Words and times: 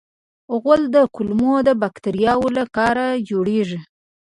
غول 0.61 0.81
د 0.95 0.97
کولمو 1.15 1.53
باکتریاوو 1.81 2.53
له 2.57 2.63
کاره 2.75 3.05
جوړېږي. 3.29 3.79